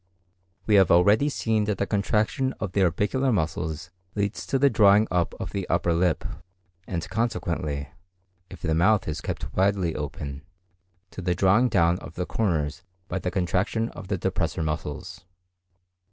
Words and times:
We 0.65 0.73
have 0.81 0.89
already 0.89 1.29
seen 1.29 1.65
that 1.65 1.77
the 1.77 1.85
contraction 1.85 2.53
of 2.53 2.71
the 2.71 2.81
orbicular 2.81 3.31
muscles 3.31 3.91
leads 4.15 4.47
to 4.47 4.57
the 4.57 4.67
drawing 4.67 5.07
up 5.11 5.35
of 5.39 5.51
the 5.51 5.69
upper 5.69 5.93
lip, 5.93 6.23
and 6.87 7.07
consequently, 7.07 7.87
if 8.49 8.63
the 8.63 8.73
mouth 8.73 9.07
is 9.07 9.21
kept 9.21 9.53
widely 9.55 9.95
open, 9.95 10.41
to 11.11 11.21
the 11.21 11.35
drawing 11.35 11.69
down 11.69 11.99
of 11.99 12.15
the 12.15 12.25
corners 12.25 12.81
by 13.09 13.19
the 13.19 13.29
contraction 13.29 13.89
of 13.89 14.07
the 14.07 14.17
depressor 14.17 14.63
muscles. 14.65 15.21